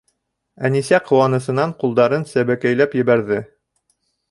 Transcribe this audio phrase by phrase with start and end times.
[0.69, 3.41] Әнисә ҡыуанысынан ҡулдарын сәбәкәйләп ебәрҙе.